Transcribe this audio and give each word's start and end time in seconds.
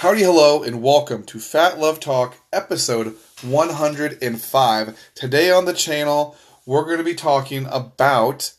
Howdy, 0.00 0.24
hello, 0.24 0.62
and 0.62 0.82
welcome 0.82 1.22
to 1.24 1.38
Phat 1.38 1.78
Love 1.78 2.00
Talk, 2.00 2.36
episode 2.52 3.16
105. 3.40 5.10
Today 5.14 5.50
on 5.50 5.64
the 5.64 5.72
channel, 5.72 6.36
we're 6.66 6.84
going 6.84 6.98
to 6.98 7.02
be 7.02 7.14
talking 7.14 7.66
about 7.70 8.52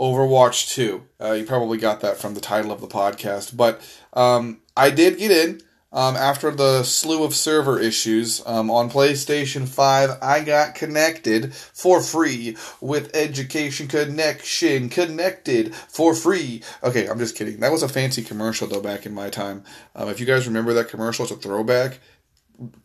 Overwatch 0.00 0.74
2. 0.74 1.02
Uh, 1.20 1.32
you 1.34 1.44
probably 1.44 1.78
got 1.78 2.00
that 2.00 2.16
from 2.16 2.34
the 2.34 2.40
title 2.40 2.72
of 2.72 2.80
the 2.80 2.88
podcast, 2.88 3.56
but 3.56 3.80
um, 4.12 4.60
I 4.76 4.90
did 4.90 5.18
get 5.18 5.30
in 5.30 5.60
um, 5.92 6.16
after 6.16 6.50
the 6.50 6.82
slew 6.84 7.22
of 7.22 7.34
server 7.34 7.78
issues 7.78 8.42
um, 8.46 8.70
on 8.70 8.90
PlayStation 8.90 9.68
5, 9.68 10.18
I 10.22 10.42
got 10.42 10.74
connected 10.74 11.54
for 11.54 12.00
free 12.00 12.56
with 12.80 13.14
Education 13.14 13.88
Connection. 13.88 14.88
Connected 14.88 15.74
for 15.74 16.14
free. 16.14 16.62
Okay, 16.82 17.06
I'm 17.06 17.18
just 17.18 17.36
kidding. 17.36 17.60
That 17.60 17.72
was 17.72 17.82
a 17.82 17.88
fancy 17.88 18.22
commercial, 18.22 18.66
though, 18.66 18.80
back 18.80 19.04
in 19.04 19.12
my 19.12 19.28
time. 19.28 19.64
Um, 19.94 20.08
if 20.08 20.18
you 20.18 20.26
guys 20.26 20.46
remember 20.46 20.72
that 20.74 20.88
commercial, 20.88 21.24
it's 21.24 21.32
a 21.32 21.36
throwback. 21.36 22.00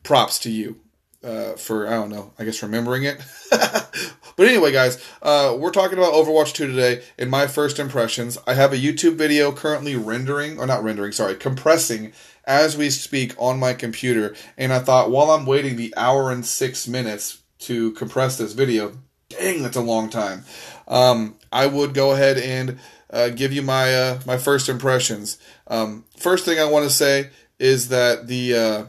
Props 0.03 0.39
to 0.39 0.51
you. 0.51 0.81
Uh, 1.23 1.53
for 1.53 1.87
I 1.87 1.91
don't 1.91 2.09
know, 2.09 2.31
I 2.37 2.45
guess 2.45 2.61
remembering 2.61 3.03
it. 3.03 3.19
but 3.49 4.47
anyway, 4.47 4.71
guys, 4.71 5.03
uh, 5.21 5.57
we're 5.57 5.71
talking 5.71 5.97
about 5.97 6.13
Overwatch 6.13 6.53
2 6.53 6.67
today. 6.67 7.03
In 7.17 7.29
my 7.29 7.47
first 7.47 7.79
impressions, 7.79 8.37
I 8.45 8.53
have 8.53 8.71
a 8.71 8.77
YouTube 8.77 9.15
video 9.15 9.51
currently 9.51 9.95
rendering, 9.95 10.59
or 10.59 10.67
not 10.67 10.83
rendering, 10.83 11.11
sorry, 11.11 11.35
compressing 11.35 12.13
as 12.47 12.77
we 12.77 12.89
speak 12.89 13.35
on 13.37 13.59
my 13.59 13.73
computer. 13.73 14.33
And 14.57 14.73
I 14.73 14.79
thought, 14.79 15.11
while 15.11 15.29
I'm 15.29 15.45
waiting 15.45 15.75
the 15.75 15.93
hour 15.97 16.31
and 16.31 16.45
six 16.45 16.87
minutes 16.87 17.43
to 17.59 17.91
compress 17.91 18.37
this 18.37 18.53
video, 18.53 18.93
dang, 19.29 19.61
that's 19.61 19.77
a 19.77 19.81
long 19.81 20.09
time. 20.09 20.45
Um, 20.87 21.35
I 21.51 21.67
would 21.67 21.93
go 21.93 22.11
ahead 22.11 22.37
and 22.37 22.79
uh, 23.09 23.29
give 23.29 23.53
you 23.53 23.61
my 23.61 23.93
uh, 23.93 24.19
my 24.25 24.37
first 24.37 24.69
impressions. 24.69 25.37
Um, 25.67 26.05
first 26.17 26.45
thing 26.45 26.59
I 26.59 26.65
want 26.65 26.85
to 26.85 26.89
say 26.89 27.29
is 27.59 27.89
that 27.89 28.27
the 28.27 28.55
uh, 28.55 28.85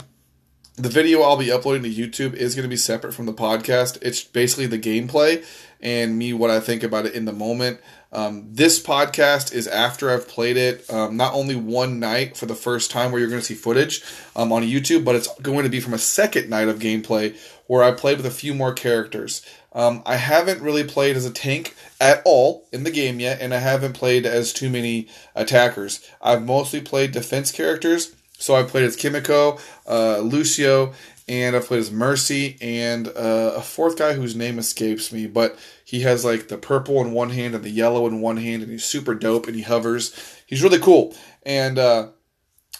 the 0.76 0.88
video 0.88 1.22
I'll 1.22 1.36
be 1.36 1.50
uploading 1.50 1.82
to 1.82 1.90
YouTube 1.90 2.34
is 2.34 2.54
going 2.54 2.64
to 2.64 2.68
be 2.68 2.76
separate 2.76 3.12
from 3.12 3.26
the 3.26 3.32
podcast. 3.32 3.98
It's 4.00 4.22
basically 4.22 4.66
the 4.66 4.78
gameplay 4.78 5.44
and 5.80 6.16
me 6.18 6.32
what 6.32 6.50
I 6.50 6.60
think 6.60 6.82
about 6.82 7.06
it 7.06 7.14
in 7.14 7.24
the 7.24 7.32
moment. 7.32 7.80
Um, 8.10 8.48
this 8.50 8.82
podcast 8.82 9.52
is 9.52 9.66
after 9.66 10.10
I've 10.10 10.28
played 10.28 10.56
it, 10.56 10.88
um, 10.90 11.16
not 11.16 11.34
only 11.34 11.54
one 11.54 11.98
night 11.98 12.36
for 12.36 12.46
the 12.46 12.54
first 12.54 12.90
time 12.90 13.12
where 13.12 13.20
you're 13.20 13.28
going 13.28 13.40
to 13.40 13.46
see 13.46 13.54
footage 13.54 14.02
um, 14.34 14.50
on 14.50 14.62
YouTube, 14.62 15.04
but 15.04 15.14
it's 15.14 15.28
going 15.40 15.64
to 15.64 15.70
be 15.70 15.80
from 15.80 15.94
a 15.94 15.98
second 15.98 16.48
night 16.48 16.68
of 16.68 16.78
gameplay 16.78 17.36
where 17.66 17.82
I 17.82 17.92
played 17.92 18.16
with 18.16 18.26
a 18.26 18.30
few 18.30 18.54
more 18.54 18.72
characters. 18.72 19.44
Um, 19.72 20.02
I 20.06 20.16
haven't 20.16 20.62
really 20.62 20.84
played 20.84 21.16
as 21.16 21.26
a 21.26 21.30
tank 21.30 21.74
at 22.00 22.22
all 22.24 22.66
in 22.72 22.84
the 22.84 22.90
game 22.90 23.20
yet, 23.20 23.40
and 23.40 23.52
I 23.52 23.58
haven't 23.58 23.92
played 23.92 24.24
as 24.24 24.52
too 24.52 24.70
many 24.70 25.08
attackers. 25.34 26.04
I've 26.22 26.42
mostly 26.42 26.80
played 26.80 27.12
defense 27.12 27.52
characters, 27.52 28.16
so 28.38 28.54
I 28.54 28.62
played 28.62 28.84
as 28.84 28.96
Kimiko, 28.96 29.58
uh, 29.86 30.18
Lucio, 30.18 30.94
and 31.28 31.54
I've 31.54 31.66
played 31.66 31.80
as 31.80 31.90
Mercy 31.90 32.56
and 32.60 33.08
uh, 33.08 33.52
a 33.56 33.62
fourth 33.62 33.98
guy 33.98 34.14
whose 34.14 34.34
name 34.34 34.58
escapes 34.58 35.12
me, 35.12 35.26
but 35.26 35.58
he 35.84 36.00
has 36.00 36.24
like 36.24 36.48
the 36.48 36.56
purple 36.56 37.00
in 37.00 37.12
one 37.12 37.30
hand 37.30 37.54
and 37.54 37.64
the 37.64 37.70
yellow 37.70 38.06
in 38.06 38.20
one 38.20 38.38
hand, 38.38 38.62
and 38.62 38.72
he's 38.72 38.84
super 38.84 39.14
dope 39.14 39.46
and 39.46 39.56
he 39.56 39.62
hovers. 39.62 40.14
He's 40.46 40.62
really 40.62 40.78
cool. 40.78 41.14
And 41.44 41.78
uh, 41.78 42.08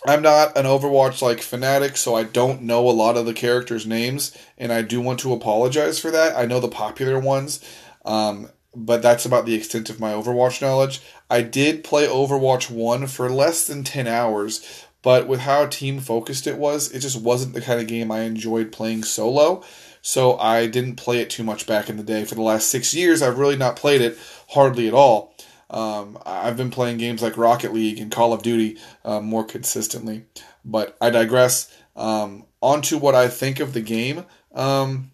I'm 0.07 0.23
not 0.23 0.57
an 0.57 0.65
Overwatch 0.65 1.21
like 1.21 1.41
fanatic, 1.41 1.97
so 1.97 2.15
I 2.15 2.23
don't 2.23 2.63
know 2.63 2.89
a 2.89 2.91
lot 2.91 3.17
of 3.17 3.27
the 3.27 3.35
characters' 3.35 3.87
names, 3.87 4.37
and 4.57 4.73
I 4.73 4.83
do 4.83 5.01
want 5.01 5.19
to 5.21 5.33
apologize 5.33 5.99
for 5.99 6.11
that. 6.11 6.37
I 6.37 6.47
know 6.47 6.61
the 6.61 6.69
popular 6.69 7.19
ones, 7.19 7.63
um, 8.05 8.49
but 8.75 9.03
that's 9.03 9.27
about 9.27 9.45
the 9.45 9.55
extent 9.55 9.91
of 9.91 9.99
my 9.99 10.13
Overwatch 10.13 10.63
knowledge. 10.63 11.03
I 11.29 11.43
did 11.43 11.83
play 11.83 12.07
Overwatch 12.07 12.71
1 12.71 13.09
for 13.09 13.29
less 13.29 13.67
than 13.67 13.85
10 13.85 14.07
hours, 14.07 14.87
but 15.03 15.29
with 15.29 15.41
how 15.41 15.67
team 15.67 16.01
focused 16.01 16.47
it 16.47 16.59
was, 16.59 16.91
it 16.93 17.01
just 17.01 17.21
wasn't 17.21 17.55
the 17.55 17.61
kind 17.61 17.81
of 17.81 17.87
game 17.87 18.11
I 18.11 18.21
enjoyed 18.21 18.73
playing 18.73 19.05
solo. 19.05 19.63
So 20.03 20.39
I 20.39 20.67
didn't 20.67 20.97
play 20.97 21.21
it 21.21 21.31
too 21.31 21.45
much 21.45 21.67
back 21.67 21.89
in 21.89 21.97
the 21.97 22.03
day. 22.03 22.25
For 22.25 22.35
the 22.35 22.43
last 22.43 22.69
six 22.69 22.95
years, 22.95 23.23
I've 23.23 23.39
really 23.39 23.57
not 23.57 23.77
played 23.77 24.01
it 24.01 24.19
hardly 24.51 24.89
at 24.89 24.95
all. 24.95 25.35
Um, 25.71 26.19
I've 26.25 26.57
been 26.57 26.71
playing 26.71 26.99
games 26.99 27.23
like 27.23 27.37
Rocket 27.37 27.73
League 27.73 27.99
and 27.99 28.11
Call 28.11 28.33
of 28.33 28.43
Duty 28.43 28.79
uh, 29.05 29.21
more 29.21 29.45
consistently. 29.45 30.25
But 30.65 30.97
I 31.01 31.11
digress. 31.11 31.73
Um, 31.95 32.47
on 32.61 32.83
to 32.83 32.99
what 32.99 33.15
I 33.15 33.29
think 33.29 33.61
of 33.61 33.73
the 33.73 33.81
game. 33.81 34.25
Um, 34.55 35.11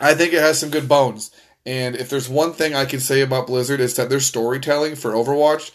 I 0.00 0.14
think 0.14 0.32
it 0.32 0.40
has 0.40 0.58
some 0.58 0.70
good 0.70 0.88
bones. 0.88 1.30
And 1.64 1.96
if 1.96 2.08
there's 2.08 2.28
one 2.28 2.52
thing 2.52 2.74
I 2.74 2.84
can 2.84 3.00
say 3.00 3.20
about 3.20 3.46
Blizzard, 3.46 3.80
is 3.80 3.96
that 3.96 4.08
their 4.08 4.20
storytelling 4.20 4.94
for 4.94 5.12
Overwatch 5.12 5.72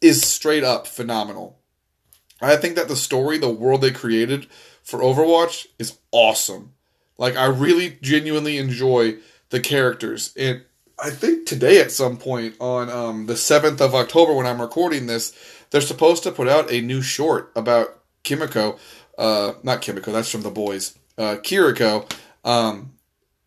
is 0.00 0.22
straight 0.22 0.64
up 0.64 0.86
phenomenal. 0.86 1.58
I 2.40 2.56
think 2.56 2.76
that 2.76 2.88
the 2.88 2.96
story, 2.96 3.38
the 3.38 3.48
world 3.48 3.80
they 3.80 3.90
created 3.90 4.46
for 4.82 5.00
Overwatch 5.00 5.66
is 5.78 5.98
awesome. 6.12 6.72
Like 7.18 7.36
I 7.36 7.46
really 7.46 7.98
genuinely 8.02 8.58
enjoy 8.58 9.16
the 9.50 9.60
characters. 9.60 10.34
And 10.36 10.62
I 10.98 11.10
think 11.10 11.46
today 11.46 11.80
at 11.80 11.92
some 11.92 12.16
point 12.16 12.56
on 12.60 12.90
um, 12.90 13.26
the 13.26 13.34
7th 13.34 13.80
of 13.80 13.94
October 13.94 14.34
when 14.34 14.46
I'm 14.46 14.60
recording 14.60 15.06
this, 15.06 15.32
they're 15.70 15.80
supposed 15.80 16.22
to 16.24 16.32
put 16.32 16.48
out 16.48 16.70
a 16.70 16.80
new 16.80 17.02
short 17.02 17.52
about 17.56 18.00
Kimiko. 18.22 18.78
Uh, 19.18 19.54
not 19.62 19.82
Kimiko, 19.82 20.12
that's 20.12 20.30
from 20.30 20.42
the 20.42 20.50
boys. 20.50 20.98
Uh, 21.18 21.36
Kiriko. 21.36 22.10
Um, 22.44 22.92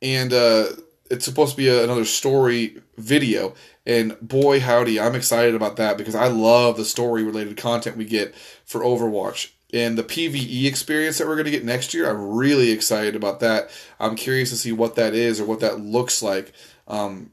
and 0.01 0.33
uh, 0.33 0.65
it's 1.09 1.25
supposed 1.25 1.51
to 1.51 1.57
be 1.57 1.67
a, 1.67 1.83
another 1.83 2.05
story 2.05 2.81
video. 2.99 3.53
And 3.85 4.19
boy, 4.21 4.59
howdy, 4.59 4.99
I'm 4.99 5.15
excited 5.15 5.55
about 5.55 5.77
that 5.77 5.97
because 5.97 6.15
I 6.15 6.27
love 6.27 6.77
the 6.77 6.85
story 6.85 7.23
related 7.23 7.57
content 7.57 7.97
we 7.97 8.05
get 8.05 8.35
for 8.65 8.81
Overwatch. 8.81 9.51
And 9.71 9.97
the 9.97 10.03
PVE 10.03 10.65
experience 10.65 11.17
that 11.17 11.27
we're 11.27 11.35
going 11.35 11.45
to 11.45 11.51
get 11.51 11.63
next 11.63 11.93
year, 11.93 12.09
I'm 12.09 12.35
really 12.35 12.71
excited 12.71 13.15
about 13.15 13.39
that. 13.41 13.69
I'm 13.99 14.15
curious 14.15 14.49
to 14.49 14.57
see 14.57 14.71
what 14.71 14.95
that 14.95 15.13
is 15.13 15.39
or 15.39 15.45
what 15.45 15.59
that 15.59 15.79
looks 15.79 16.21
like. 16.21 16.53
Um, 16.87 17.31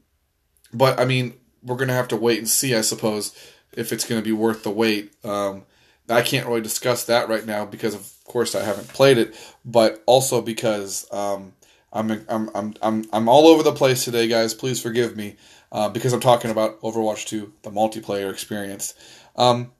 but 0.71 0.99
I 0.99 1.05
mean, 1.05 1.33
we're 1.63 1.77
going 1.77 1.87
to 1.87 1.95
have 1.95 2.07
to 2.09 2.17
wait 2.17 2.37
and 2.37 2.47
see, 2.47 2.75
I 2.75 2.81
suppose, 2.81 3.35
if 3.73 3.91
it's 3.91 4.05
going 4.05 4.21
to 4.21 4.25
be 4.25 4.31
worth 4.31 4.63
the 4.63 4.69
wait. 4.69 5.13
Um, 5.25 5.63
I 6.09 6.21
can't 6.21 6.47
really 6.47 6.61
discuss 6.61 7.05
that 7.05 7.27
right 7.27 7.45
now 7.45 7.65
because, 7.65 7.93
of 7.93 8.11
course, 8.23 8.55
I 8.55 8.63
haven't 8.63 8.87
played 8.89 9.17
it, 9.17 9.35
but 9.65 10.01
also 10.05 10.41
because 10.41 11.05
um, 11.11 11.53
I'm, 11.91 12.11
I'm 12.29 12.49
I'm 12.53 12.73
I'm 12.81 13.05
I'm 13.11 13.29
all 13.29 13.47
over 13.47 13.63
the 13.63 13.73
place 13.73 14.05
today, 14.05 14.27
guys. 14.27 14.53
Please 14.53 14.81
forgive 14.81 15.15
me 15.17 15.35
uh, 15.71 15.89
because 15.89 16.13
I'm 16.13 16.19
talking 16.19 16.51
about 16.51 16.79
Overwatch 16.81 17.25
2, 17.25 17.53
the 17.63 17.71
multiplayer 17.71 18.31
experience. 18.31 18.93
Um, 19.35 19.71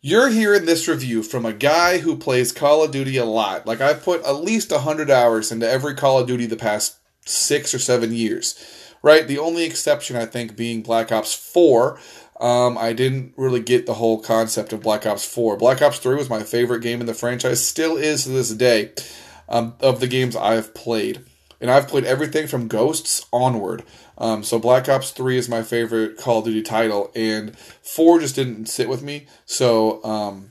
you're 0.00 0.30
hearing 0.30 0.66
this 0.66 0.88
review 0.88 1.22
from 1.22 1.46
a 1.46 1.52
guy 1.52 1.98
who 1.98 2.16
plays 2.16 2.50
Call 2.50 2.82
of 2.82 2.90
Duty 2.90 3.16
a 3.16 3.24
lot. 3.24 3.66
Like 3.66 3.80
I've 3.80 4.02
put 4.02 4.24
at 4.24 4.42
least 4.42 4.72
100 4.72 5.10
hours 5.10 5.52
into 5.52 5.68
every 5.68 5.94
Call 5.94 6.18
of 6.18 6.26
Duty 6.26 6.46
the 6.46 6.56
past 6.56 6.96
6 7.24 7.72
or 7.72 7.78
7 7.78 8.12
years. 8.12 8.58
Right? 9.00 9.26
The 9.26 9.38
only 9.38 9.64
exception 9.64 10.16
I 10.16 10.26
think 10.26 10.56
being 10.56 10.82
Black 10.82 11.10
Ops 11.10 11.34
4. 11.34 11.98
Um, 12.40 12.76
I 12.76 12.92
didn't 12.92 13.34
really 13.36 13.60
get 13.60 13.86
the 13.86 13.94
whole 13.94 14.20
concept 14.20 14.72
of 14.72 14.82
Black 14.82 15.06
Ops 15.06 15.24
4. 15.24 15.56
Black 15.56 15.80
Ops 15.80 15.98
3 15.98 16.16
was 16.16 16.28
my 16.28 16.42
favorite 16.42 16.82
game 16.82 17.00
in 17.00 17.06
the 17.06 17.14
franchise, 17.14 17.64
still 17.64 17.96
is 17.96 18.24
to 18.24 18.30
this 18.30 18.50
day, 18.50 18.90
um, 19.48 19.74
of 19.80 20.00
the 20.00 20.08
games 20.08 20.34
I've 20.34 20.74
played. 20.74 21.24
And 21.62 21.70
I've 21.70 21.88
played 21.88 22.04
everything 22.04 22.48
from 22.48 22.68
Ghosts 22.68 23.24
onward. 23.32 23.84
Um, 24.18 24.42
so 24.42 24.58
Black 24.58 24.88
Ops 24.88 25.12
3 25.12 25.38
is 25.38 25.48
my 25.48 25.62
favorite 25.62 26.18
Call 26.18 26.40
of 26.40 26.44
Duty 26.44 26.60
title, 26.60 27.10
and 27.14 27.56
4 27.56 28.20
just 28.20 28.34
didn't 28.34 28.66
sit 28.66 28.88
with 28.88 29.02
me. 29.02 29.26
So 29.46 30.04
um, 30.04 30.50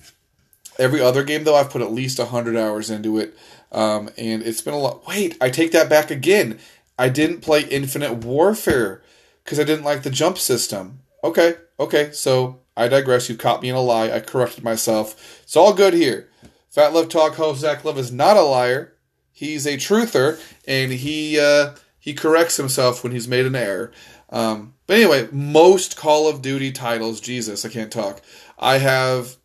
every 0.79 1.01
other 1.01 1.23
game, 1.23 1.44
though, 1.44 1.55
I've 1.55 1.69
put 1.69 1.81
at 1.81 1.91
least 1.91 2.17
100 2.17 2.55
hours 2.55 2.89
into 2.89 3.19
it, 3.19 3.38
um, 3.71 4.09
and 4.17 4.41
it's 4.41 4.61
been 4.61 4.73
a 4.73 4.79
lot. 4.79 5.05
Wait, 5.05 5.38
I 5.41 5.50
take 5.50 5.73
that 5.73 5.89
back 5.89 6.11
again. 6.11 6.59
I 6.97 7.09
didn't 7.09 7.41
play 7.41 7.63
Infinite 7.63 8.25
Warfare 8.25 9.03
because 9.44 9.59
I 9.59 9.63
didn't 9.63 9.85
like 9.85 10.03
the 10.03 10.09
jump 10.09 10.38
system. 10.38 11.01
Okay, 11.23 11.55
okay, 11.79 12.11
so 12.13 12.61
I 12.77 12.88
digress. 12.88 13.29
You 13.29 13.35
caught 13.35 13.61
me 13.61 13.69
in 13.69 13.75
a 13.75 13.81
lie. 13.81 14.11
I 14.11 14.21
corrected 14.21 14.63
myself. 14.63 15.41
It's 15.44 15.57
all 15.57 15.73
good 15.73 15.94
here. 15.94 16.29
Phat 16.69 16.94
Love 16.94 17.09
Talk 17.09 17.35
host 17.35 17.59
Zach 17.59 17.83
Love 17.83 17.97
is 17.97 18.12
not 18.12 18.38
a 18.38 18.41
liar. 18.41 18.94
He's 19.41 19.65
a 19.65 19.75
truther, 19.75 20.39
and 20.67 20.91
he 20.91 21.39
uh, 21.39 21.73
he 21.97 22.13
corrects 22.13 22.57
himself 22.57 23.01
when 23.01 23.11
he's 23.11 23.27
made 23.27 23.47
an 23.47 23.55
error. 23.55 23.91
Um, 24.29 24.75
but 24.85 24.97
anyway, 24.97 25.29
most 25.31 25.97
Call 25.97 26.27
of 26.27 26.43
Duty 26.43 26.71
titles, 26.71 27.19
Jesus, 27.19 27.65
I 27.65 27.69
can't 27.69 27.91
talk. 27.91 28.21
I 28.59 28.77
have 28.77 29.38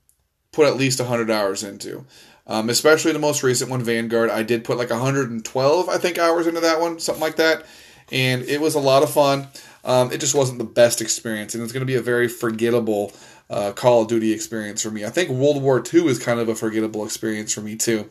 put 0.52 0.66
at 0.66 0.76
least 0.76 1.00
100 1.00 1.30
hours 1.30 1.62
into. 1.62 2.04
Um, 2.46 2.68
especially 2.68 3.12
the 3.12 3.18
most 3.18 3.42
recent 3.42 3.70
one, 3.70 3.82
Vanguard. 3.82 4.28
I 4.28 4.42
did 4.42 4.64
put 4.64 4.76
like 4.76 4.90
112, 4.90 5.88
I 5.88 5.96
think, 5.96 6.18
hours 6.18 6.46
into 6.46 6.60
that 6.60 6.78
one, 6.78 7.00
something 7.00 7.22
like 7.22 7.36
that. 7.36 7.64
And 8.12 8.42
it 8.42 8.60
was 8.60 8.74
a 8.74 8.80
lot 8.80 9.02
of 9.02 9.10
fun. 9.10 9.48
Um, 9.82 10.12
it 10.12 10.20
just 10.20 10.34
wasn't 10.34 10.58
the 10.58 10.64
best 10.64 11.00
experience, 11.00 11.54
and 11.54 11.64
it's 11.64 11.72
going 11.72 11.80
to 11.80 11.86
be 11.86 11.94
a 11.94 12.02
very 12.02 12.28
forgettable 12.28 13.14
uh, 13.48 13.72
Call 13.72 14.02
of 14.02 14.08
Duty 14.08 14.34
experience 14.34 14.82
for 14.82 14.90
me. 14.90 15.06
I 15.06 15.10
think 15.10 15.30
World 15.30 15.62
War 15.62 15.82
II 15.82 16.06
is 16.08 16.18
kind 16.18 16.38
of 16.38 16.50
a 16.50 16.54
forgettable 16.54 17.02
experience 17.02 17.54
for 17.54 17.62
me, 17.62 17.76
too. 17.76 18.10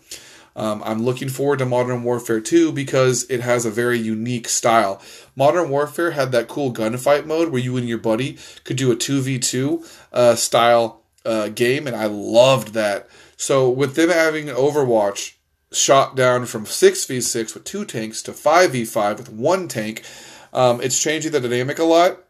Um, 0.56 0.82
I'm 0.86 1.04
looking 1.04 1.30
forward 1.30 1.60
to 1.60 1.66
Modern 1.66 2.04
Warfare 2.04 2.40
2 2.40 2.72
because 2.72 3.30
it 3.30 3.42
has 3.42 3.66
a 3.66 3.72
very 3.72 4.00
unique 4.00 4.48
style. 4.48 5.02
Modern 5.36 5.70
Warfare 5.70 6.12
had 6.12 6.32
that 6.32 6.48
cool 6.48 6.74
gunfight 6.74 7.26
mode 7.26 7.50
where 7.50 7.62
you 7.62 7.76
and 7.78 7.90
your 7.90 7.98
buddy 7.98 8.38
could 8.64 8.78
do 8.78 8.92
a 8.92 8.96
2v2 8.96 9.86
uh, 10.14 10.36
style 10.36 11.02
uh, 11.26 11.50
game, 11.50 11.88
and 11.88 11.96
I 11.96 12.06
loved 12.06 12.74
that. 12.74 13.10
So 13.36 13.70
with 13.70 13.96
them 13.96 14.10
having 14.10 14.48
Overwatch 14.48 15.34
shot 15.72 16.16
down 16.16 16.46
from 16.46 16.66
6v6 16.66 17.54
with 17.54 17.64
two 17.66 17.84
tanks 17.84 18.22
to 18.24 18.32
5v5 18.32 19.18
with 19.18 19.32
one 19.32 19.68
tank, 19.68 20.04
um, 20.54 20.80
it's 20.80 21.02
changing 21.02 21.34
the 21.34 21.42
dynamic 21.42 21.80
a 21.80 21.84
lot 21.84 22.25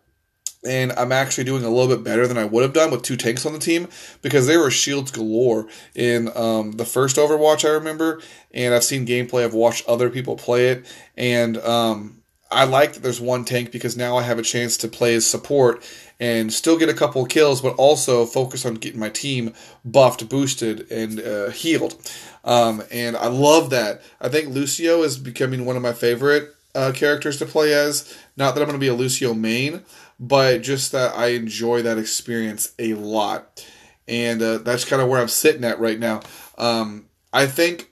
and 0.66 0.92
I'm 0.94 1.12
actually 1.12 1.44
doing 1.44 1.64
a 1.64 1.70
little 1.70 1.94
bit 1.94 2.04
better 2.04 2.28
than 2.28 2.38
I 2.38 2.46
would 2.46 2.64
have 2.64 2.74
done 2.74 2.92
with 2.92 3.04
two 3.04 3.16
tanks 3.16 3.46
on 3.46 3.54
the 3.54 3.60
team 3.60 3.88
because 4.22 4.48
there 4.48 4.60
were 4.60 4.72
shields 4.72 5.12
galore 5.12 5.68
in 5.94 6.36
um, 6.36 6.74
the 6.74 6.86
first 6.86 7.18
Overwatch 7.18 7.68
I 7.68 7.74
remember, 7.74 8.22
and 8.54 8.74
I've 8.74 8.84
seen 8.84 9.06
gameplay. 9.06 9.44
I've 9.44 9.54
watched 9.54 9.88
other 9.88 10.10
people 10.10 10.36
play 10.36 10.70
it, 10.70 10.86
and 11.16 11.58
um, 11.58 12.24
I 12.52 12.66
like 12.66 12.94
that 12.94 13.04
there's 13.04 13.22
one 13.22 13.44
tank 13.44 13.72
because 13.72 13.98
now 13.98 14.18
I 14.18 14.24
have 14.24 14.40
a 14.40 14.44
chance 14.44 14.78
to 14.78 14.88
play 14.88 15.16
as 15.16 15.26
support 15.26 15.84
and 16.20 16.54
still 16.54 16.78
get 16.78 16.90
a 16.90 16.94
couple 16.94 17.26
kills, 17.26 17.62
but 17.62 17.76
also 17.76 18.26
focus 18.26 18.66
on 18.66 18.76
getting 18.76 19.00
my 19.00 19.10
team 19.10 19.54
buffed, 19.84 20.30
boosted, 20.30 20.90
and 20.92 21.20
uh, 21.20 21.50
healed. 21.50 21.96
Um, 22.44 22.84
and 22.92 23.18
I 23.18 23.28
love 23.28 23.72
that. 23.72 24.02
I 24.22 24.30
think 24.30 24.54
Lucio 24.54 25.04
is 25.04 25.18
becoming 25.18 25.66
one 25.66 25.76
of 25.76 25.82
my 25.82 25.94
favorite 25.94 26.55
uh, 26.76 26.92
characters 26.92 27.38
to 27.38 27.46
play 27.46 27.74
as. 27.74 28.18
Not 28.38 28.54
that 28.54 28.62
I'm 28.62 28.68
going 28.68 28.80
to 28.80 28.84
be 28.84 28.90
a 28.90 28.94
Lucio 28.94 29.34
main, 29.34 29.84
but 30.20 30.62
just 30.62 30.92
that 30.92 31.16
I 31.18 31.28
enjoy 31.28 31.82
that 31.82 31.98
experience 31.98 32.74
a 32.78 32.94
lot. 32.94 33.66
And 34.08 34.42
uh, 34.42 34.58
that's 34.60 34.86
kind 34.86 35.02
of 35.02 35.08
where 35.08 35.20
I'm 35.20 35.28
sitting 35.28 35.64
at 35.64 35.80
right 35.80 35.98
now. 35.98 36.22
Um, 36.58 37.08
I 37.34 37.48
think 37.48 37.90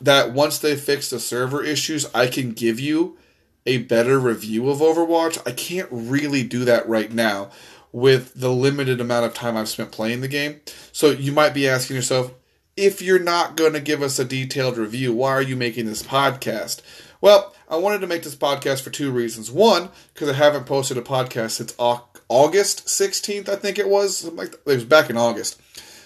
that 0.00 0.32
once 0.32 0.58
they 0.58 0.76
fix 0.76 1.10
the 1.10 1.18
server 1.18 1.64
issues, 1.64 2.06
I 2.14 2.26
can 2.26 2.52
give 2.52 2.78
you 2.78 3.18
a 3.66 3.78
better 3.78 4.18
review 4.18 4.68
of 4.68 4.78
Overwatch. 4.78 5.40
I 5.46 5.52
can't 5.52 5.88
really 5.90 6.42
do 6.42 6.64
that 6.66 6.88
right 6.88 7.10
now 7.10 7.50
with 7.92 8.34
the 8.34 8.50
limited 8.50 9.00
amount 9.00 9.24
of 9.24 9.34
time 9.34 9.56
I've 9.56 9.68
spent 9.68 9.92
playing 9.92 10.20
the 10.20 10.28
game. 10.28 10.60
So 10.92 11.10
you 11.10 11.32
might 11.32 11.54
be 11.54 11.68
asking 11.68 11.96
yourself, 11.96 12.34
if 12.76 13.00
you're 13.00 13.20
not 13.20 13.56
going 13.56 13.72
to 13.72 13.80
give 13.80 14.02
us 14.02 14.18
a 14.18 14.24
detailed 14.24 14.76
review, 14.76 15.12
why 15.12 15.30
are 15.30 15.42
you 15.42 15.54
making 15.56 15.86
this 15.86 16.02
podcast? 16.02 16.82
Well, 17.24 17.54
I 17.70 17.76
wanted 17.78 18.02
to 18.02 18.06
make 18.06 18.22
this 18.22 18.36
podcast 18.36 18.82
for 18.82 18.90
two 18.90 19.10
reasons. 19.10 19.50
One, 19.50 19.88
because 20.12 20.28
I 20.28 20.34
haven't 20.34 20.66
posted 20.66 20.98
a 20.98 21.00
podcast 21.00 21.52
since 21.52 21.74
August 21.78 22.84
16th, 22.84 23.48
I 23.48 23.56
think 23.56 23.78
it 23.78 23.88
was. 23.88 24.26
It 24.26 24.60
was 24.66 24.84
back 24.84 25.08
in 25.08 25.16
August. 25.16 25.58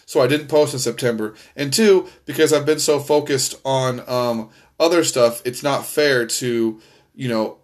So 0.06 0.20
I 0.20 0.28
didn't 0.28 0.46
post 0.46 0.74
in 0.74 0.78
September. 0.78 1.34
And 1.56 1.72
two, 1.72 2.06
because 2.24 2.52
I've 2.52 2.64
been 2.64 2.78
so 2.78 3.00
focused 3.00 3.56
on 3.64 4.08
um, 4.08 4.50
other 4.78 5.02
stuff, 5.02 5.42
it's 5.44 5.64
not 5.64 5.84
fair 5.84 6.24
to, 6.24 6.80
you 7.16 7.28
know, 7.28 7.58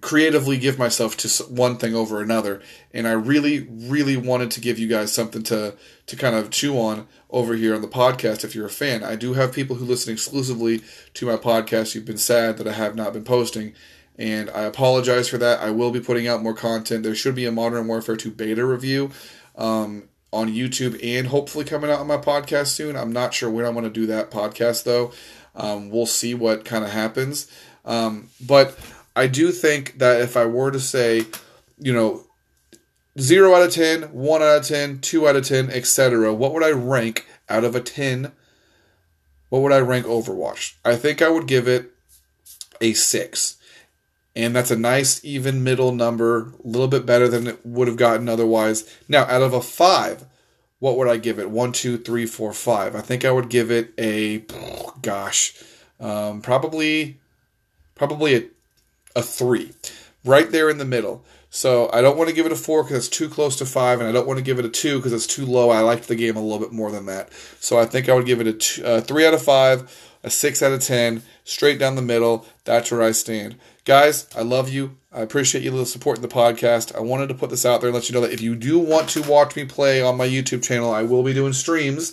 creatively 0.00 0.58
give 0.58 0.80
myself 0.80 1.16
to 1.18 1.44
one 1.44 1.76
thing 1.76 1.94
over 1.94 2.22
another 2.22 2.62
and 2.92 3.06
i 3.06 3.12
really 3.12 3.68
really 3.70 4.16
wanted 4.16 4.50
to 4.50 4.58
give 4.58 4.78
you 4.78 4.88
guys 4.88 5.12
something 5.12 5.42
to 5.42 5.74
to 6.06 6.16
kind 6.16 6.34
of 6.34 6.50
chew 6.50 6.78
on 6.78 7.06
over 7.32 7.54
here 7.54 7.74
on 7.74 7.80
the 7.80 7.88
podcast 7.88 8.44
if 8.44 8.54
you're 8.54 8.66
a 8.66 8.70
fan. 8.70 9.02
I 9.02 9.16
do 9.16 9.32
have 9.32 9.52
people 9.52 9.76
who 9.76 9.86
listen 9.86 10.12
exclusively 10.12 10.82
to 11.14 11.26
my 11.26 11.36
podcast. 11.36 11.94
You've 11.94 12.04
been 12.04 12.18
sad 12.18 12.58
that 12.58 12.68
i 12.68 12.72
have 12.72 12.94
not 12.94 13.14
been 13.14 13.24
posting 13.24 13.72
and 14.18 14.50
i 14.50 14.62
apologize 14.62 15.28
for 15.28 15.38
that. 15.38 15.60
I 15.60 15.70
will 15.70 15.90
be 15.90 16.00
putting 16.00 16.28
out 16.28 16.42
more 16.42 16.54
content. 16.54 17.02
There 17.02 17.14
should 17.14 17.34
be 17.34 17.46
a 17.46 17.52
modern 17.52 17.88
warfare 17.88 18.16
2 18.16 18.30
beta 18.30 18.64
review 18.64 19.10
um, 19.56 20.04
on 20.32 20.48
youtube 20.52 20.98
and 21.02 21.26
hopefully 21.26 21.64
coming 21.64 21.90
out 21.90 22.00
on 22.00 22.06
my 22.06 22.18
podcast 22.18 22.68
soon. 22.68 22.96
I'm 22.96 23.12
not 23.12 23.34
sure 23.34 23.50
when 23.50 23.64
i'm 23.64 23.72
going 23.72 23.84
to 23.84 23.90
do 23.90 24.06
that 24.06 24.30
podcast 24.30 24.84
though. 24.84 25.12
Um, 25.54 25.90
we'll 25.90 26.06
see 26.06 26.34
what 26.34 26.64
kind 26.64 26.84
of 26.84 26.90
happens. 26.90 27.50
Um, 27.84 28.28
but 28.40 28.78
I 29.16 29.26
do 29.26 29.50
think 29.52 29.98
that 29.98 30.20
if 30.20 30.36
I 30.36 30.46
were 30.46 30.70
to 30.70 30.80
say, 30.80 31.26
you 31.78 31.92
know, 31.92 32.24
0 33.20 33.54
out 33.54 33.62
of 33.62 33.72
10, 33.72 34.02
1 34.12 34.42
out 34.42 34.58
of 34.58 34.66
10, 34.66 35.00
2 35.00 35.28
out 35.28 35.36
of 35.36 35.46
10, 35.46 35.70
etc., 35.70 36.32
what 36.32 36.52
would 36.52 36.62
I 36.62 36.70
rank 36.70 37.26
out 37.48 37.64
of 37.64 37.74
a 37.74 37.80
10? 37.80 38.32
What 39.48 39.62
would 39.62 39.72
I 39.72 39.80
rank 39.80 40.06
Overwatch? 40.06 40.74
I 40.84 40.96
think 40.96 41.20
I 41.20 41.28
would 41.28 41.46
give 41.46 41.68
it 41.68 41.92
a 42.80 42.94
6. 42.94 43.56
And 44.34 44.56
that's 44.56 44.70
a 44.70 44.78
nice, 44.78 45.22
even 45.24 45.62
middle 45.62 45.92
number, 45.92 46.52
a 46.64 46.66
little 46.66 46.88
bit 46.88 47.04
better 47.04 47.28
than 47.28 47.46
it 47.46 47.66
would 47.66 47.86
have 47.86 47.98
gotten 47.98 48.28
otherwise. 48.30 48.88
Now, 49.08 49.24
out 49.24 49.42
of 49.42 49.52
a 49.52 49.60
5, 49.60 50.24
what 50.78 50.96
would 50.96 51.08
I 51.08 51.18
give 51.18 51.38
it? 51.38 51.50
One, 51.50 51.72
two, 51.72 51.98
three, 51.98 52.24
four, 52.24 52.52
five. 52.52 52.96
I 52.96 53.02
think 53.02 53.24
I 53.24 53.30
would 53.30 53.50
give 53.50 53.70
it 53.70 53.92
a, 53.98 54.38
gosh, 55.02 55.54
um, 56.00 56.40
probably, 56.40 57.20
probably 57.94 58.34
a 58.34 58.44
a 59.14 59.22
three, 59.22 59.72
right 60.24 60.50
there 60.50 60.70
in 60.70 60.78
the 60.78 60.84
middle. 60.84 61.24
So 61.50 61.90
I 61.92 62.00
don't 62.00 62.16
want 62.16 62.30
to 62.30 62.34
give 62.34 62.46
it 62.46 62.52
a 62.52 62.56
four 62.56 62.82
because 62.82 63.06
it's 63.06 63.14
too 63.14 63.28
close 63.28 63.56
to 63.56 63.66
five, 63.66 64.00
and 64.00 64.08
I 64.08 64.12
don't 64.12 64.26
want 64.26 64.38
to 64.38 64.44
give 64.44 64.58
it 64.58 64.64
a 64.64 64.70
two 64.70 64.96
because 64.96 65.12
it's 65.12 65.26
too 65.26 65.44
low. 65.44 65.68
I 65.68 65.80
liked 65.80 66.08
the 66.08 66.16
game 66.16 66.36
a 66.36 66.40
little 66.40 66.58
bit 66.58 66.72
more 66.72 66.90
than 66.90 67.06
that. 67.06 67.30
So 67.60 67.78
I 67.78 67.84
think 67.84 68.08
I 68.08 68.14
would 68.14 68.26
give 68.26 68.40
it 68.40 68.46
a 68.46 68.52
two, 68.54 68.84
uh, 68.84 69.00
three 69.02 69.26
out 69.26 69.34
of 69.34 69.42
five, 69.42 69.94
a 70.24 70.30
six 70.30 70.62
out 70.62 70.72
of 70.72 70.80
ten, 70.80 71.22
straight 71.44 71.78
down 71.78 71.96
the 71.96 72.02
middle. 72.02 72.46
That's 72.64 72.90
where 72.90 73.02
I 73.02 73.12
stand. 73.12 73.56
Guys, 73.84 74.28
I 74.34 74.42
love 74.42 74.70
you. 74.70 74.96
I 75.12 75.20
appreciate 75.20 75.62
you 75.62 75.72
little 75.72 75.84
supporting 75.84 76.22
the 76.22 76.28
podcast. 76.28 76.96
I 76.96 77.00
wanted 77.00 77.28
to 77.28 77.34
put 77.34 77.50
this 77.50 77.66
out 77.66 77.82
there 77.82 77.88
and 77.88 77.94
let 77.94 78.08
you 78.08 78.14
know 78.14 78.22
that 78.22 78.32
if 78.32 78.40
you 78.40 78.54
do 78.54 78.78
want 78.78 79.10
to 79.10 79.22
watch 79.22 79.54
me 79.54 79.66
play 79.66 80.00
on 80.00 80.16
my 80.16 80.26
YouTube 80.26 80.62
channel, 80.62 80.90
I 80.90 81.02
will 81.02 81.22
be 81.22 81.34
doing 81.34 81.52
streams 81.52 82.12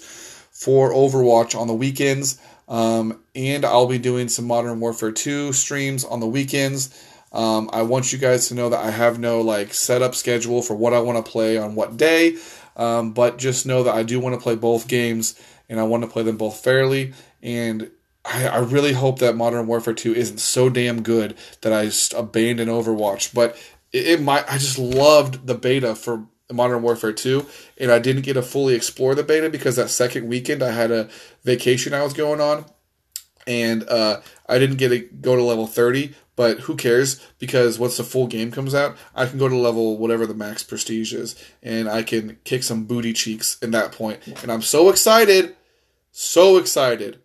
for 0.52 0.92
Overwatch 0.92 1.58
on 1.58 1.68
the 1.68 1.74
weekends. 1.74 2.42
Um, 2.68 3.22
and 3.36 3.64
I'll 3.64 3.88
be 3.88 3.98
doing 3.98 4.28
some 4.28 4.46
Modern 4.46 4.80
Warfare 4.82 5.12
2 5.12 5.54
streams 5.54 6.04
on 6.04 6.20
the 6.20 6.28
weekends. 6.28 6.90
Um, 7.32 7.70
I 7.72 7.84
want 7.84 8.12
you 8.12 8.20
guys 8.20 8.48
to 8.48 8.56
know 8.56 8.70
that 8.70 8.84
I 8.84 8.92
have 8.92 9.20
no 9.20 9.42
like 9.42 9.74
setup 9.74 10.16
schedule 10.16 10.62
for 10.62 10.76
what 10.76 10.94
I 10.94 11.00
want 11.00 11.24
to 11.24 11.32
play 11.32 11.58
on 11.58 11.76
what 11.76 11.98
day, 11.98 12.38
um, 12.76 13.12
but 13.12 13.38
just 13.38 13.66
know 13.66 13.84
that 13.84 13.94
I 13.94 14.04
do 14.04 14.20
want 14.20 14.36
to 14.36 14.42
play 14.42 14.56
both 14.56 14.88
games 14.88 15.40
and 15.70 15.80
I 15.80 15.84
want 15.84 16.04
to 16.04 16.10
play 16.10 16.24
them 16.24 16.38
both 16.38 16.64
fairly. 16.64 17.14
And 17.44 17.92
I, 18.26 18.48
I 18.48 18.58
really 18.60 18.94
hope 18.94 19.20
that 19.20 19.36
Modern 19.36 19.68
Warfare 19.68 19.94
2 19.94 20.14
isn't 20.16 20.40
so 20.40 20.70
damn 20.70 21.02
good 21.04 21.38
that 21.62 21.72
I 21.74 21.86
just 21.86 22.14
abandon 22.14 22.68
Overwatch. 22.68 23.34
But 23.34 23.56
it, 23.92 24.08
it 24.08 24.22
might. 24.22 24.50
I 24.52 24.58
just 24.58 24.80
loved 24.80 25.48
the 25.48 25.56
beta 25.56 25.96
for 25.96 26.26
Modern 26.52 26.82
Warfare 26.82 27.14
2, 27.14 27.46
and 27.78 27.92
I 27.92 28.00
didn't 28.00 28.24
get 28.24 28.34
to 28.34 28.42
fully 28.42 28.74
explore 28.74 29.14
the 29.14 29.24
beta 29.24 29.50
because 29.50 29.76
that 29.76 29.90
second 29.90 30.28
weekend 30.28 30.64
I 30.64 30.72
had 30.72 30.92
a 30.92 31.10
vacation 31.44 31.94
I 31.94 32.04
was 32.04 32.14
going 32.14 32.42
on, 32.42 32.66
and 33.48 33.88
uh, 33.90 34.22
I 34.48 34.60
didn't 34.60 34.78
get 34.78 34.90
to 34.90 35.00
go 35.00 35.36
to 35.36 35.44
level 35.44 35.68
30. 35.68 36.14
But 36.36 36.62
who 36.62 36.78
cares? 36.78 37.20
Because 37.38 37.78
once 37.78 37.98
the 37.98 38.04
full 38.06 38.28
game 38.28 38.50
comes 38.50 38.74
out, 38.74 38.96
I 39.14 39.26
can 39.26 39.38
go 39.38 39.50
to 39.50 39.58
level 39.58 39.98
whatever 39.98 40.26
the 40.26 40.34
max 40.34 40.64
prestige 40.64 41.14
is, 41.14 41.36
and 41.62 41.90
I 41.90 42.02
can 42.02 42.38
kick 42.46 42.64
some 42.64 42.86
booty 42.86 43.12
cheeks 43.12 43.58
in 43.62 43.72
that 43.72 43.92
point. 43.92 44.26
And 44.42 44.50
I'm 44.50 44.62
so 44.62 44.90
excited, 44.90 45.58
so 46.14 46.56
excited. 46.56 47.20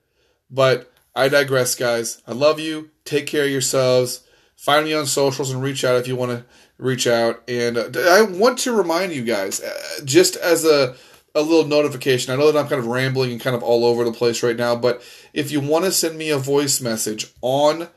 But 0.51 0.93
I 1.15 1.29
digress, 1.29 1.77
guys. 1.77 2.23
I 2.27 2.33
love 2.33 2.59
you. 2.59 2.91
Take 3.05 3.29
care 3.29 3.45
of 3.45 3.51
yourselves. 3.51 4.27
Find 4.57 4.85
me 4.85 4.95
on 4.95 5.07
socials 5.07 5.53
and 5.53 5.63
reach 5.63 5.85
out 5.85 5.97
if 5.97 6.09
you 6.09 6.17
want 6.17 6.33
to 6.33 6.45
reach 6.77 7.07
out. 7.07 7.43
And 7.47 7.79
uh, 7.79 7.91
I 8.09 8.23
want 8.23 8.59
to 8.61 8.77
remind 8.77 9.13
you 9.13 9.23
guys, 9.23 9.61
uh, 9.61 10.05
just 10.05 10.35
as 10.37 10.65
a 10.65 10.97
a 11.35 11.43
little 11.43 11.67
notification. 11.67 12.33
I 12.33 12.37
know 12.37 12.51
that 12.51 12.59
I'm 12.59 12.69
kind 12.69 12.79
of 12.79 12.87
rambling 12.87 13.33
and 13.33 13.41
kind 13.41 13.57
of 13.57 13.63
all 13.63 13.85
over 13.85 14.05
the 14.05 14.13
place 14.13 14.43
right 14.43 14.57
now, 14.57 14.77
but 14.77 15.03
if 15.33 15.51
you 15.51 15.61
want 15.61 15.85
to 15.85 15.93
send 15.93 16.17
me 16.17 16.31
a 16.31 16.39
voice 16.39 16.81
message 16.81 17.27
on 17.41 17.89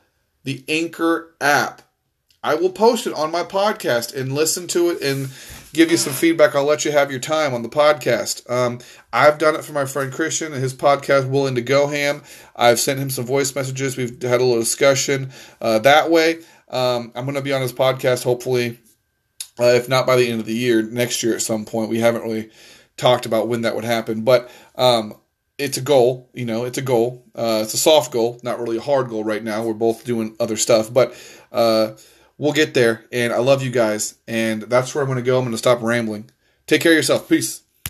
the 0.44 0.64
Anchor 0.68 1.34
app, 1.40 1.82
I 2.42 2.54
will 2.54 2.70
post 2.70 3.06
it 3.06 3.14
on 3.14 3.30
my 3.30 3.42
podcast 3.42 4.14
and 4.14 4.32
listen 4.32 4.66
to 4.68 4.90
it 4.90 5.02
and 5.02 5.28
give 5.72 5.90
you 5.90 5.96
some 5.96 6.12
feedback. 6.12 6.54
I'll 6.54 6.64
let 6.64 6.84
you 6.84 6.92
have 6.92 7.10
your 7.10 7.20
time 7.20 7.52
on 7.52 7.62
the 7.62 7.68
podcast. 7.68 8.48
Um, 8.50 8.78
I've 9.12 9.38
done 9.38 9.54
it 9.54 9.64
for 9.64 9.72
my 9.72 9.84
friend 9.84 10.12
Christian 10.12 10.52
and 10.52 10.62
his 10.62 10.74
podcast, 10.74 11.28
Willing 11.28 11.56
to 11.56 11.62
Go 11.62 11.88
Ham. 11.88 12.22
I've 12.56 12.80
sent 12.80 13.00
him 13.00 13.10
some 13.10 13.26
voice 13.26 13.54
messages. 13.54 13.96
We've 13.96 14.22
had 14.22 14.40
a 14.40 14.44
little 14.44 14.60
discussion 14.60 15.30
uh, 15.60 15.80
that 15.80 16.10
way. 16.10 16.38
Um, 16.68 17.12
I'm 17.14 17.24
going 17.24 17.34
to 17.34 17.42
be 17.42 17.52
on 17.52 17.62
his 17.62 17.72
podcast 17.72 18.24
hopefully, 18.24 18.78
uh, 19.58 19.64
if 19.64 19.88
not 19.88 20.06
by 20.06 20.16
the 20.16 20.30
end 20.30 20.40
of 20.40 20.46
the 20.46 20.54
year, 20.54 20.82
next 20.82 21.22
year 21.22 21.34
at 21.34 21.42
some 21.42 21.64
point. 21.64 21.90
We 21.90 22.00
haven't 22.00 22.22
really 22.22 22.50
talked 22.98 23.24
about 23.24 23.48
when 23.48 23.62
that 23.62 23.74
would 23.74 23.84
happen, 23.84 24.22
but 24.22 24.50
um, 24.76 25.14
it's 25.56 25.78
a 25.78 25.80
goal. 25.82 26.28
You 26.34 26.44
know, 26.44 26.64
it's 26.64 26.78
a 26.78 26.82
goal. 26.82 27.24
Uh, 27.34 27.60
it's 27.62 27.74
a 27.74 27.78
soft 27.78 28.12
goal, 28.12 28.38
not 28.42 28.60
really 28.60 28.76
a 28.76 28.82
hard 28.82 29.08
goal 29.08 29.24
right 29.24 29.42
now. 29.42 29.64
We're 29.64 29.74
both 29.74 30.04
doing 30.04 30.36
other 30.38 30.56
stuff, 30.56 30.92
but 30.92 31.14
uh, 31.50 31.92
we'll 32.36 32.52
get 32.52 32.74
there. 32.74 33.06
And 33.10 33.32
I 33.32 33.38
love 33.38 33.62
you 33.62 33.70
guys, 33.70 34.16
and 34.26 34.62
that's 34.62 34.94
where 34.94 35.02
I'm 35.02 35.08
going 35.08 35.16
to 35.16 35.22
go. 35.22 35.38
I'm 35.38 35.44
going 35.44 35.52
to 35.52 35.58
stop 35.58 35.80
rambling. 35.80 36.30
Take 36.66 36.82
care 36.82 36.92
of 36.92 36.96
yourself. 36.96 37.28
Peace. 37.28 37.62